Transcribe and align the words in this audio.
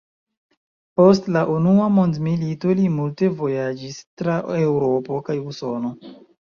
Post 0.99 1.27
la 1.35 1.43
unua 1.57 1.91
mondmilito 1.99 2.75
li 2.81 2.89
multe 2.97 3.31
vojaĝis 3.45 4.03
tra 4.19 4.43
Eŭropo 4.67 5.25
kaj 5.31 5.41
Usono. 5.57 5.99